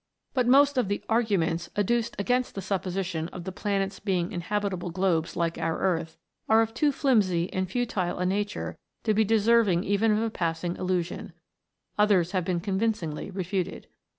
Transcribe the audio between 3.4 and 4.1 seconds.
the planets